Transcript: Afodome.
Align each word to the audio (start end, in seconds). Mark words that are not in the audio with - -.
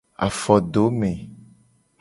Afodome. 0.25 1.13